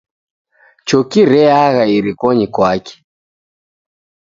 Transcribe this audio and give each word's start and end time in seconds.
Choki 0.87 1.21
reagha 1.31 1.83
irikonyi 1.97 2.45
kwake. 2.53 2.95